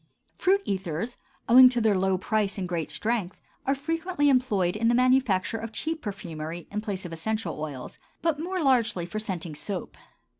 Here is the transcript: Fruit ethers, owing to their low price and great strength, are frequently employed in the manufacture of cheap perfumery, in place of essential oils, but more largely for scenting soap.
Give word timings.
Fruit 0.35 0.63
ethers, 0.65 1.15
owing 1.47 1.69
to 1.69 1.79
their 1.79 1.95
low 1.95 2.17
price 2.17 2.57
and 2.57 2.67
great 2.67 2.89
strength, 2.89 3.39
are 3.67 3.75
frequently 3.75 4.29
employed 4.29 4.75
in 4.75 4.87
the 4.87 4.95
manufacture 4.95 5.59
of 5.59 5.71
cheap 5.71 6.01
perfumery, 6.01 6.67
in 6.71 6.81
place 6.81 7.05
of 7.05 7.13
essential 7.13 7.61
oils, 7.61 7.99
but 8.23 8.39
more 8.39 8.63
largely 8.63 9.05
for 9.05 9.19
scenting 9.19 9.53
soap. 9.53 9.95